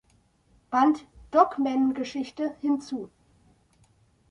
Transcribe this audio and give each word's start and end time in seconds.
Band 0.71 1.05
"Dogmengeschichte" 1.29 2.55
hinzu. 2.59 3.11